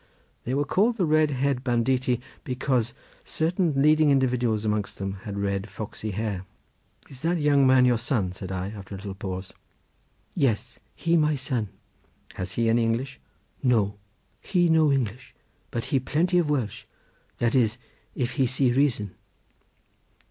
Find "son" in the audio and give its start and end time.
7.99-8.31, 11.35-11.69